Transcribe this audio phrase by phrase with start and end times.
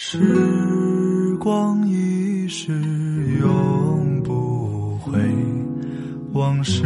[0.00, 2.72] 时光一逝
[3.40, 5.18] 永不回，
[6.32, 6.84] 往事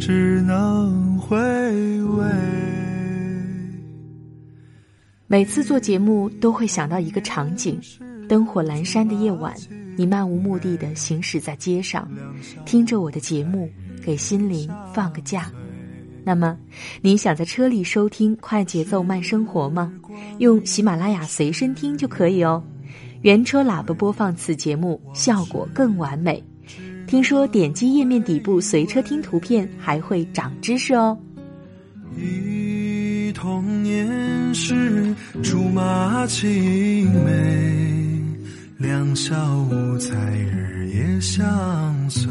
[0.00, 1.38] 只能回
[2.02, 2.26] 味。
[5.28, 7.80] 每次做节目都会想到一个场景：
[8.28, 9.54] 灯火阑珊的夜晚，
[9.96, 12.10] 你漫无目的的行驶在街上，
[12.66, 13.70] 听着我的节目，
[14.04, 15.52] 给心灵放个假。
[16.24, 16.56] 那么，
[17.00, 19.92] 你想在车里收听快节奏慢生活吗？
[20.38, 22.62] 用喜马拉雅随身听就可以哦。
[23.22, 26.42] 原车喇叭播放此节目，效果更完美。
[27.06, 31.18] 听说点击页面底部随车听图片还会长知识哦。
[32.16, 38.20] 忆童年时竹马青梅，
[38.78, 39.34] 两小
[39.70, 42.30] 无猜日夜相随。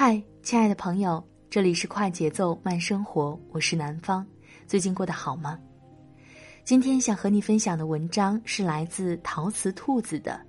[0.00, 1.20] 嗨，亲爱的朋友，
[1.50, 4.24] 这里是快节奏慢生活，我是南方。
[4.64, 5.58] 最近过得好吗？
[6.62, 10.40] 今天想和你分享的文章是来自陶瓷兔子的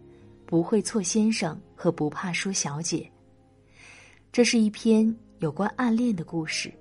[0.45, 2.97] 《不会错先生和不怕输小姐》。
[4.31, 6.71] 这是一篇有关暗恋的故事，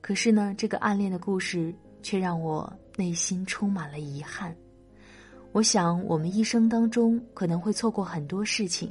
[0.00, 1.70] 可是呢，这个暗恋的故事
[2.02, 4.56] 却让我内心充满了遗憾。
[5.52, 8.90] 我想，我们一生当中可能会错过很多事情，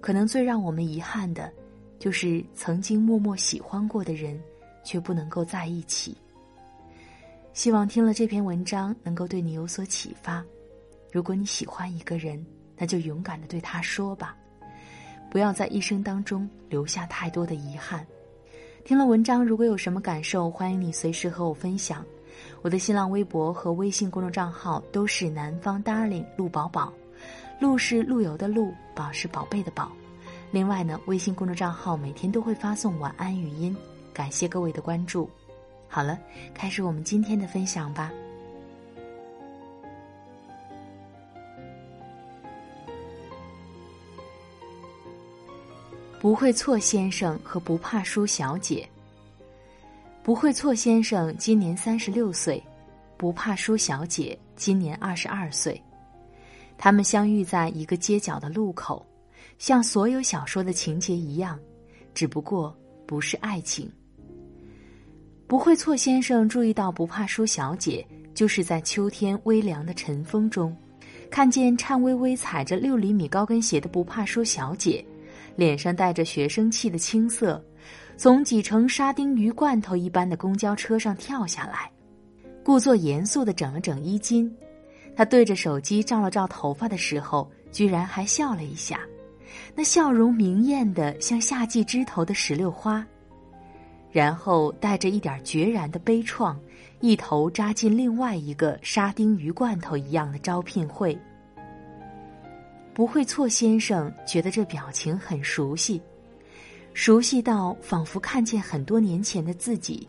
[0.00, 1.52] 可能最让我们遗憾的。
[1.98, 4.40] 就是曾经默默喜欢过的人，
[4.84, 6.16] 却不能够在一起。
[7.52, 10.44] 希望听了这篇文章能够对你有所启发。
[11.10, 12.44] 如果你喜欢一个人，
[12.76, 14.36] 那就勇敢的对他说吧，
[15.30, 18.06] 不要在一生当中留下太多的遗憾。
[18.84, 22.04] 听了文章，如果有什么感受，欢迎你随时和我分享。
[22.60, 26.92] 我的新浪微博和微信公众账号都是南方 darling 陆宝宝，
[27.58, 29.90] 陆是陆游的陆，宝是宝贝的宝。
[30.56, 33.76] 另外呢，微信公众账号每天都会发送晚安语音，
[34.10, 35.28] 感谢各位的关注。
[35.86, 36.18] 好了，
[36.54, 38.10] 开始我们今天的分享吧。
[46.18, 48.88] 不会错先生和不怕输小姐。
[50.22, 52.64] 不会错先生今年三十六岁，
[53.18, 55.78] 不怕输小姐今年二十二岁，
[56.78, 59.04] 他们相遇在一个街角的路口。
[59.58, 61.58] 像所有小说的情节一样，
[62.14, 63.90] 只不过不是爱情。
[65.46, 70.76] 不会错先生注意到不怕输小姐，就是在秋天微凉的晨风中，
[71.30, 75.04] 看见颤巍巍踩着六厘米高跟鞋的不怕输小姐，
[75.54, 77.64] 脸上带着学生气的青涩，
[78.16, 81.90] 从挤成沙丁鱼罐头一般的公交车上跳下来，
[82.64, 84.52] 故作严肃的整了整衣襟。
[85.14, 89.00] 他对着手机照了照头发的时候，居然还笑了一下。
[89.74, 93.06] 那笑容明艳的像夏季枝头的石榴花，
[94.10, 96.56] 然后带着一点决然的悲怆，
[97.00, 101.16] 一头扎进另外一个沙丁鱼罐头一样的招聘会。
[102.94, 106.00] 不会错先生觉得这表情很熟悉，
[106.94, 110.08] 熟悉到仿佛看见很多年前的自己，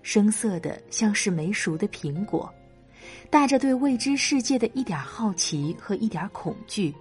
[0.00, 2.50] 生涩的像是没熟的苹果，
[3.28, 6.94] 带着对未知世界的一点好奇和一点恐惧。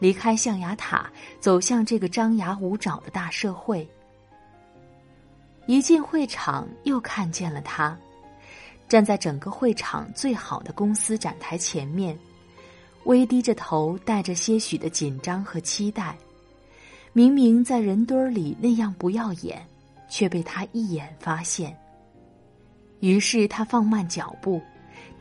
[0.00, 1.08] 离开象牙塔，
[1.38, 3.88] 走向这个张牙舞爪的大社会。
[5.66, 7.96] 一进会场，又看见了他，
[8.88, 12.18] 站在整个会场最好的公司展台前面，
[13.04, 16.16] 微低着头，带着些许的紧张和期待。
[17.12, 19.64] 明明在人堆儿里那样不耀眼，
[20.08, 21.76] 却被他一眼发现。
[23.00, 24.60] 于是他放慢脚步，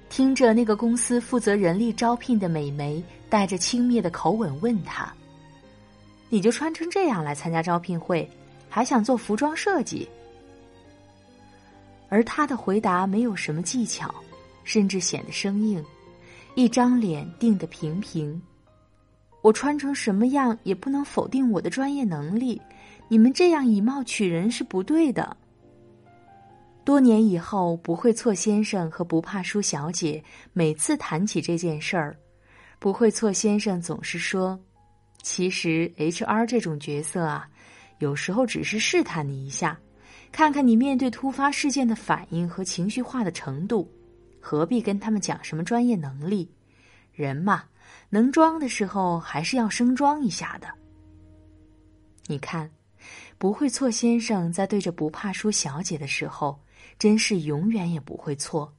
[0.10, 5.14] 听着那个公司负责人力招聘的美眉带着轻蔑的口吻问他
[6.30, 8.28] ：“你就穿成这样来参加招聘会，
[8.68, 10.10] 还想做服装设计？”
[12.10, 14.14] 而他的回答没有什么技巧，
[14.64, 15.84] 甚至显得生硬，
[16.56, 18.42] 一张脸定得平平。
[19.42, 22.60] 我穿成什么样也不能否定我的专业能力，
[23.08, 25.38] 你们这样以貌取人是不对的。
[26.90, 32.18] 多年以后，不会错先生和不怕输小姐每次谈起这件事儿，
[32.80, 34.60] 不会错先生总是说
[35.22, 37.48] ：“其实 HR 这种角色啊，
[38.00, 39.80] 有时候只是试探你一下，
[40.32, 43.88] 看看你面对突发事件的反应和情绪化的程度，
[44.40, 46.50] 何必跟他们讲什么专业能力？
[47.14, 47.66] 人嘛，
[48.10, 50.68] 能装的时候还是要生装一下的。
[52.26, 52.68] 你看，
[53.38, 56.60] 不会错先生在对着不怕输小姐的时候。”
[57.00, 58.72] 真是永远也不会错。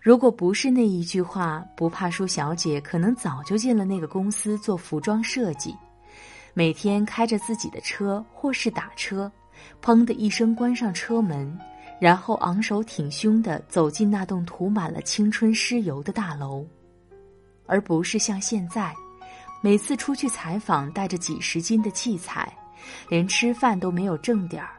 [0.00, 5.74] 如果不是那一句话，不怕输小姐可能早就进了那个公司做服装设计，
[6.54, 9.30] 每天开着自己的车或是打车，
[9.82, 11.58] 砰的一声关上车门，
[12.00, 16.64] 然后昂首挺胸的走进那栋涂满了青春尸油的大楼，
[17.66, 18.94] 而不是像现在，
[19.60, 22.50] 每次出去采访带着几十斤的器材，
[23.08, 24.77] 连吃饭都没有正点儿。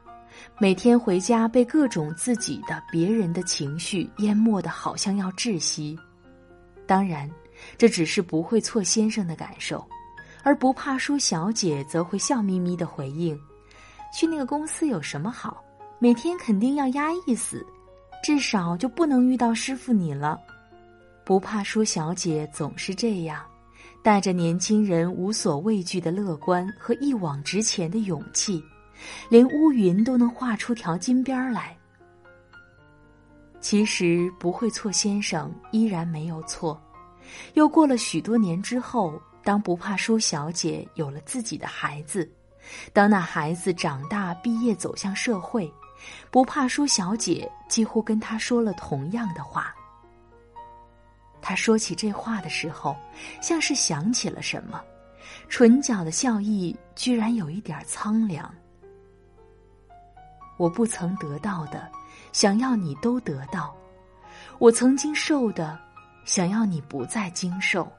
[0.57, 5.97] 每天回家被各种自己的、别人的情绪淹没的，好像要窒息。
[6.85, 7.29] 当然，
[7.77, 9.85] 这只是不会错先生的感受，
[10.43, 13.39] 而不怕输小姐则会笑眯眯的回应
[14.13, 15.63] ：“去那个公司有什么好？
[15.99, 17.65] 每天肯定要压抑死，
[18.23, 20.39] 至少就不能遇到师傅你了。”
[21.23, 23.45] 不怕输小姐总是这样，
[24.01, 28.63] 带着年轻人无所畏惧的乐观和一往直前的勇气。
[29.29, 31.75] 连乌云都能画出条金边来。
[33.61, 36.81] 其实不会错，先生依然没有错。
[37.53, 42.29] 又过了许多年之后，当不怕输小姐有了自己的孩子，
[42.93, 45.71] 当那孩子长大毕业走向社会，
[46.31, 49.75] 不怕输小姐几乎跟他说了同样的话。
[51.41, 52.95] 他说起这话的时候，
[53.41, 54.81] 像是想起了什么，
[55.49, 58.53] 唇角的笑意居然有一点苍凉。
[60.59, 61.89] 我不曾得到的，
[62.33, 63.73] 想要你都得到；
[64.59, 65.79] 我曾经受的，
[66.25, 67.89] 想要你不再经受。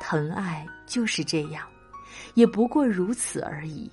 [0.00, 1.64] 疼爱就是这样，
[2.34, 3.88] 也不过如此而已。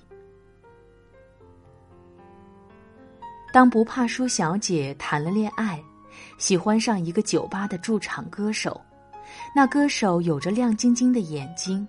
[3.52, 5.80] 当不怕输小姐谈了恋爱，
[6.38, 8.80] 喜欢上一个酒吧的驻场歌手，
[9.54, 11.86] 那歌手有着亮晶晶的眼睛，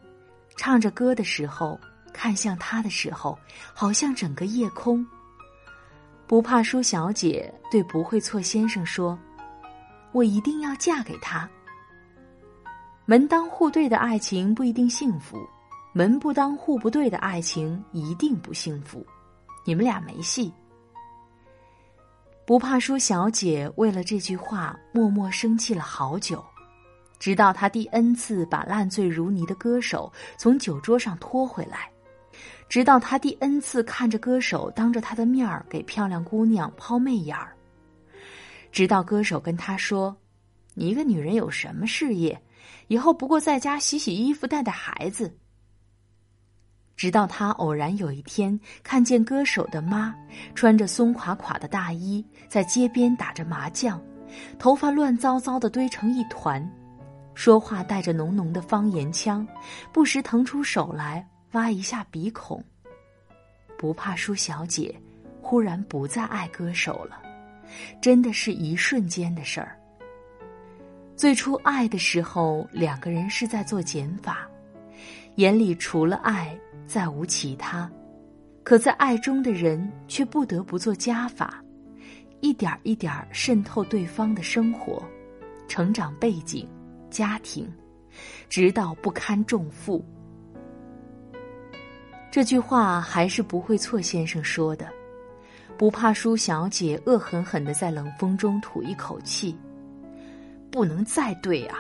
[0.56, 1.80] 唱着歌的时候，
[2.14, 3.36] 看向他的时候，
[3.74, 5.04] 好像整个夜空。
[6.28, 9.18] 不怕输小姐对不会错先生说
[10.12, 11.50] ：“我一定要嫁给他。”
[13.06, 15.38] 门当户对的爱情不一定幸福，
[15.94, 19.06] 门不当户不对的爱情一定不幸福。
[19.64, 20.52] 你们俩没戏。
[22.46, 26.44] 不怕输小姐为了这句话默默生气了好久，
[27.20, 31.90] 直到她第 N 次把烂醉如泥的歌手从酒桌上拖回来。
[32.68, 37.56] 直到他第 N 次看着歌手当着他的面儿给漂亮姑娘抛媚眼儿，
[38.72, 40.16] 直到歌手跟他说
[40.74, 42.42] ：“你一个女人有什么事业？
[42.88, 45.38] 以后不过在家洗洗衣服、带带孩子。”
[46.98, 50.16] 直到他偶然有一天看见歌手的妈
[50.56, 54.02] 穿着松垮垮的大衣在街边打着麻将，
[54.58, 56.66] 头发乱糟糟的堆成一团，
[57.34, 59.46] 说话带着浓浓的方言腔，
[59.92, 61.28] 不时腾出手来。
[61.56, 62.62] 挖一下鼻孔，
[63.78, 64.94] 不怕输小姐，
[65.42, 67.22] 忽然不再爱歌手了，
[68.02, 69.80] 真的是一瞬间的事儿。
[71.16, 74.46] 最初爱的时候，两个人是在做减法，
[75.36, 76.54] 眼里除了爱
[76.86, 77.90] 再无其他，
[78.62, 81.64] 可在爱中的人却不得不做加法，
[82.42, 85.02] 一点一点渗透对方的生活、
[85.70, 86.68] 成长背景、
[87.10, 87.74] 家庭，
[88.50, 90.04] 直到不堪重负。
[92.36, 94.90] 这句话还是不会错先生说的，
[95.78, 99.56] 不怕输小姐恶狠狠的在冷风中吐一口气，
[100.70, 101.80] 不能再对啊。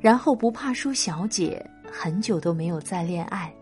[0.00, 3.52] 然后不怕输小姐很久都没有再恋爱，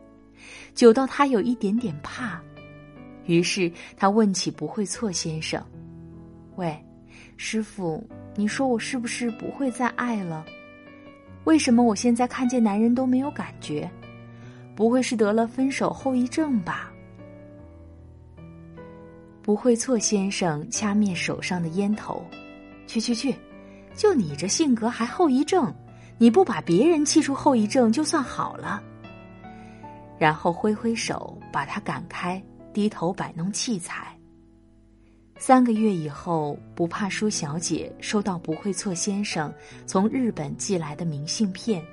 [0.75, 2.38] 久到她有一点点怕，
[3.25, 5.64] 于是她问起不会错先生
[6.56, 6.78] ：“喂，
[7.38, 8.06] 师傅，
[8.37, 10.44] 你说我是不是不会再爱了？
[11.44, 13.90] 为什么我现在看见男人都没有感觉？”
[14.80, 16.90] 不会是得了分手后遗症吧？
[19.42, 22.25] 不会错先生掐灭手上的烟头，
[22.87, 23.34] 去去去，
[23.94, 25.70] 就你这性格还后遗症？
[26.16, 28.82] 你不把别人气出后遗症就算好了。
[30.18, 34.16] 然后挥挥手把他赶开，低头摆弄器材。
[35.37, 39.52] 三个月以后，不怕输小姐收到不会错先生
[39.84, 41.84] 从日本寄来的明信片。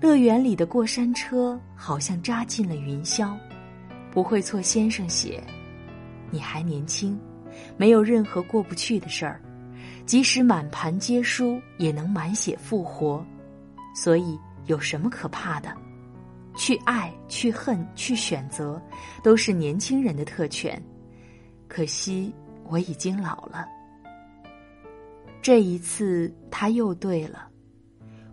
[0.00, 3.36] 乐园里的过山车好像扎进了云霄。
[4.10, 5.42] 不会错先生写
[6.30, 7.18] ：“你还年轻，
[7.76, 9.40] 没有任何过不去的事儿，
[10.06, 13.24] 即使满盘皆输，也能满血复活。
[13.94, 15.72] 所以有什么可怕的？
[16.56, 18.80] 去爱，去恨，去选择，
[19.22, 20.80] 都是年轻人的特权。”
[21.68, 22.32] 可惜
[22.64, 23.66] 我已经老了。
[25.42, 27.47] 这一次他又对了，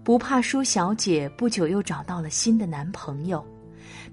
[0.05, 3.43] 不怕输小姐不久又找到了新的男朋友，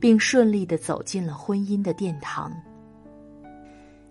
[0.01, 2.51] 并顺利的走进了婚姻的殿堂。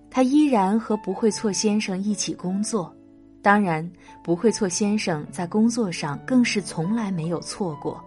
[0.08, 2.96] 他依然和不会错先生一起工作，
[3.42, 3.92] 当然
[4.24, 8.00] 不会错先生在工作上更是从来没有错过。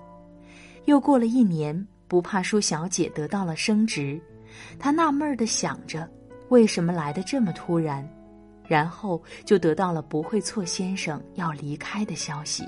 [0.84, 1.76] 又过了一年，
[2.06, 4.20] 不怕输小姐得到了升职，
[4.78, 6.08] 她纳闷的想着。
[6.48, 8.08] 为什么来的这么突然？
[8.68, 12.64] 然后就得到了不会错先生要离开的消息。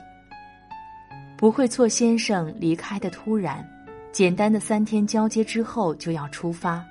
[1.37, 3.63] 不会错先生离开的突然，
[4.11, 6.85] 简单的三天交接之后就要出发。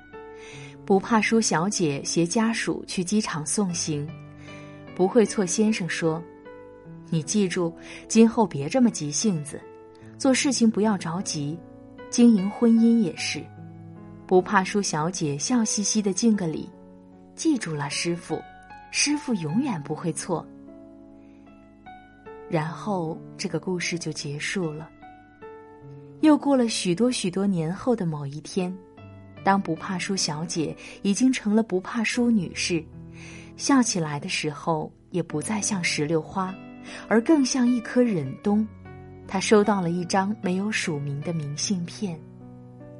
[0.84, 4.08] 不怕输小姐携家属去机场送行。
[4.94, 6.22] 不会错先生说
[7.10, 7.76] ：“你记住，
[8.06, 9.60] 今后别这么急性子，
[10.16, 11.58] 做事情不要着急，
[12.08, 13.42] 经营婚姻也是。”
[14.28, 16.70] 不怕输小姐笑嘻嘻的敬个礼。
[17.34, 18.40] 记住了，师傅，
[18.90, 20.46] 师傅永远不会错。
[22.48, 24.88] 然后这个故事就结束了。
[26.20, 28.74] 又过了许多许多年后的某一天，
[29.44, 32.82] 当不怕输小姐已经成了不怕输女士，
[33.56, 36.54] 笑起来的时候，也不再像石榴花，
[37.06, 38.66] 而更像一颗忍冬。
[39.28, 42.18] 她收到了一张没有署名的明信片。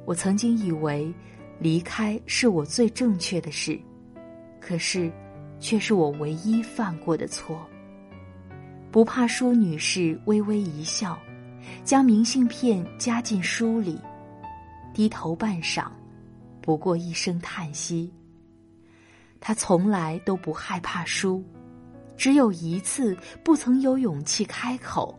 [0.05, 1.11] 我曾经以为，
[1.59, 3.79] 离开是我最正确的事。
[4.59, 5.11] 可是，
[5.59, 7.67] 却是我唯一犯过的错。
[8.91, 11.19] 不怕输女士微微一笑，
[11.83, 13.99] 将明信片夹进书里，
[14.93, 15.87] 低头半晌，
[16.61, 18.11] 不过一声叹息。
[19.39, 21.43] 她从来都不害怕输，
[22.15, 25.17] 只有一次不曾有勇气开口，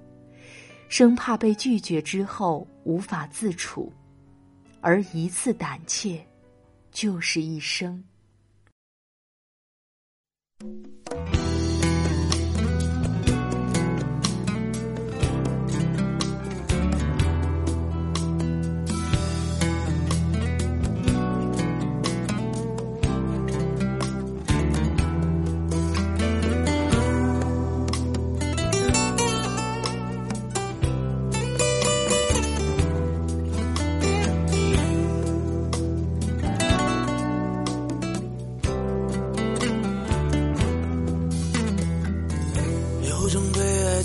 [0.89, 3.93] 生怕被拒绝之后无法自处，
[4.81, 6.27] 而一次胆怯，
[6.91, 8.03] 就是一生。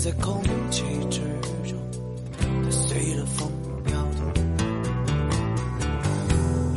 [0.04, 1.20] 在空气之
[1.66, 1.78] 中，
[2.38, 3.50] 它随着风
[3.86, 4.20] 飘动；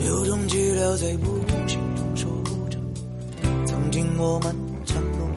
[0.08, 2.32] 有种寂寥在无形中说
[2.70, 2.80] 着
[3.66, 4.56] 曾经我们
[4.86, 5.28] 承诺；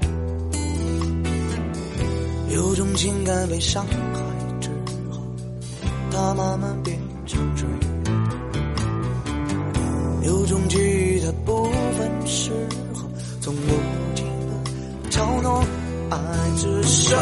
[2.55, 3.93] 有种情感被伤害
[4.61, 4.71] 之
[5.11, 5.21] 后，
[6.13, 7.67] 它慢慢变成追
[10.23, 12.53] 有种记忆它不分时
[12.95, 13.59] 候，从无
[14.15, 15.65] 尽的嘲弄，
[16.09, 16.19] 爱
[16.57, 17.19] 之深。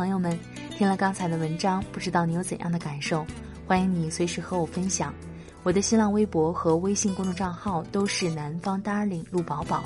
[0.00, 0.34] 朋友们，
[0.78, 3.22] 听了刚才的文章，不知道你有怎样的感受？
[3.66, 5.12] 欢迎你随时和我分享。
[5.62, 9.84] 我的新浪微博和微信公众账号都是南方 darling 陆宝宝，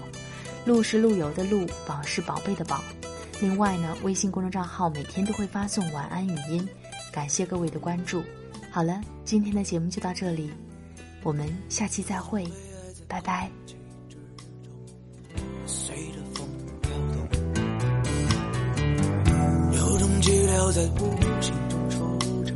[0.65, 2.81] 陆是陆游的陆，宝是宝贝的宝。
[3.41, 6.69] 另外呢，微信公众账号每天都会发送晚安语音，
[7.11, 8.23] 感谢各位的关注。
[8.71, 10.49] 好了，今天的节目就到这里，
[11.25, 12.47] 我们下期再会，
[13.09, 13.51] 拜拜。
[20.25, 21.05] 寂寥在无
[21.43, 22.01] 形中说
[22.47, 22.55] 着，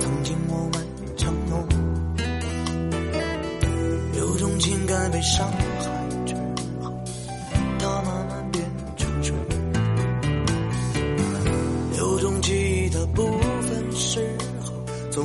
[0.00, 0.84] 曾经我们
[1.16, 1.64] 承诺。
[4.18, 5.56] 有种情感被伤害
[6.26, 6.34] 之
[6.82, 6.92] 后，
[7.78, 8.64] 它慢慢变
[8.96, 9.32] 成熟。
[11.98, 13.28] 有种记忆的不
[13.60, 14.72] 分时候，
[15.08, 15.24] 总